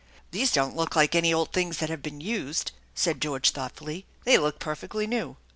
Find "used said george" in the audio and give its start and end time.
2.21-3.51